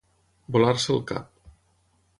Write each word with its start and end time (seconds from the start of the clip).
Volar-se 0.55 0.91
el 0.95 0.99
cap. 1.13 1.55